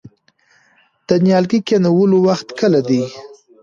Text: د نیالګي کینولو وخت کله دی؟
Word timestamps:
د 1.07 1.09
نیالګي 1.23 1.59
کینولو 1.67 2.17
وخت 2.27 2.47
کله 2.59 2.79
دی؟ 2.87 3.01